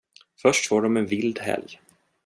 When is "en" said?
0.97-1.05